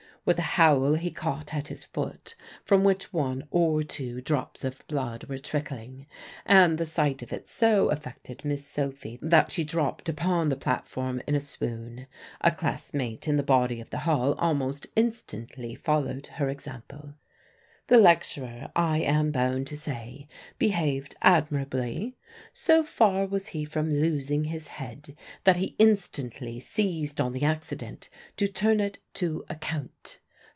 With 0.23 0.37
a 0.37 0.43
howl 0.43 0.93
he 0.93 1.09
caught 1.09 1.51
at 1.51 1.69
his 1.69 1.83
foot, 1.83 2.35
from 2.63 2.83
which 2.83 3.11
one 3.11 3.47
or 3.49 3.81
two 3.81 4.21
drops 4.21 4.63
of 4.63 4.83
blood 4.87 5.23
were 5.23 5.39
trickling. 5.39 6.05
And 6.45 6.77
the 6.77 6.85
sight 6.85 7.23
of 7.23 7.33
it 7.33 7.47
so 7.47 7.89
affected 7.89 8.45
Miss 8.45 8.63
Sophy 8.63 9.17
that 9.23 9.51
she 9.51 9.63
dropped 9.63 10.07
upon 10.09 10.49
the 10.49 10.55
platform 10.55 11.23
in 11.25 11.33
a 11.33 11.39
swoon. 11.39 12.05
A 12.41 12.51
class 12.51 12.93
mate 12.93 13.27
in 13.27 13.35
the 13.37 13.41
body 13.41 13.81
of 13.81 13.89
the 13.89 13.97
hall 14.05 14.35
almost 14.35 14.85
instantly 14.95 15.73
followed 15.73 16.27
her 16.27 16.49
example. 16.49 17.15
The 17.87 17.97
lecturer, 17.97 18.71
I 18.73 18.99
am 18.99 19.31
bound 19.31 19.67
to 19.67 19.75
say, 19.75 20.29
behaved 20.57 21.15
admirably. 21.23 22.15
So 22.53 22.83
far 22.83 23.25
was 23.25 23.47
he 23.49 23.65
from 23.65 23.89
losing 23.91 24.45
his 24.45 24.69
head, 24.69 25.17
that 25.43 25.57
he 25.57 25.75
instantly 25.77 26.61
seized 26.61 27.19
on 27.19 27.33
the 27.33 27.43
accident 27.43 28.07
to 28.37 28.47
turn 28.47 28.79
it 28.79 28.99
to 29.15 29.43
account. 29.49 30.19